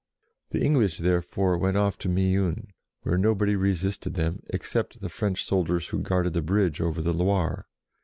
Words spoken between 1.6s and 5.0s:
off to Meun, where nobody resisted them except the 58 JOAN